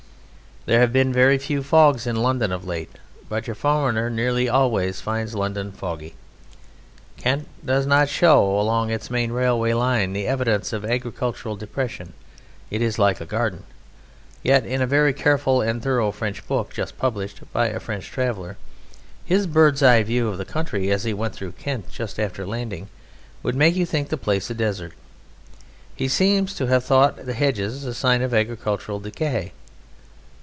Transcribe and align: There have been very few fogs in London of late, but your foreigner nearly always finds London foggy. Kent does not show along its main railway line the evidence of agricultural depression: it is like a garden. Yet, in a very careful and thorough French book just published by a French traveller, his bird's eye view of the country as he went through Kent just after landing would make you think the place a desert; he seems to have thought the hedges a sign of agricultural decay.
There 0.67 0.79
have 0.79 0.93
been 0.93 1.11
very 1.11 1.39
few 1.39 1.63
fogs 1.63 2.05
in 2.05 2.15
London 2.17 2.51
of 2.51 2.63
late, 2.67 2.99
but 3.27 3.47
your 3.47 3.55
foreigner 3.55 4.11
nearly 4.11 4.47
always 4.47 5.01
finds 5.01 5.33
London 5.33 5.71
foggy. 5.71 6.13
Kent 7.17 7.47
does 7.65 7.87
not 7.87 8.09
show 8.09 8.59
along 8.59 8.91
its 8.91 9.09
main 9.09 9.31
railway 9.31 9.73
line 9.73 10.13
the 10.13 10.27
evidence 10.27 10.71
of 10.71 10.85
agricultural 10.85 11.55
depression: 11.55 12.13
it 12.69 12.79
is 12.79 12.99
like 12.99 13.19
a 13.19 13.25
garden. 13.25 13.63
Yet, 14.43 14.63
in 14.63 14.83
a 14.83 14.87
very 14.87 15.13
careful 15.13 15.61
and 15.63 15.81
thorough 15.81 16.11
French 16.11 16.45
book 16.47 16.71
just 16.71 16.95
published 16.95 17.41
by 17.51 17.69
a 17.69 17.79
French 17.79 18.09
traveller, 18.11 18.55
his 19.25 19.47
bird's 19.47 19.81
eye 19.81 20.03
view 20.03 20.27
of 20.27 20.37
the 20.37 20.45
country 20.45 20.91
as 20.91 21.05
he 21.05 21.11
went 21.15 21.33
through 21.33 21.53
Kent 21.53 21.89
just 21.89 22.19
after 22.19 22.45
landing 22.45 22.87
would 23.41 23.55
make 23.55 23.75
you 23.75 23.87
think 23.87 24.09
the 24.09 24.15
place 24.15 24.47
a 24.51 24.53
desert; 24.53 24.93
he 25.95 26.07
seems 26.07 26.53
to 26.53 26.67
have 26.67 26.83
thought 26.83 27.25
the 27.25 27.33
hedges 27.33 27.83
a 27.83 27.95
sign 27.95 28.21
of 28.21 28.31
agricultural 28.31 28.99
decay. 28.99 29.53